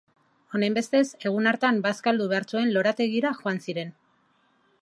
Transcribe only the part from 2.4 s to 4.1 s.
zuten lorategira joan ziren.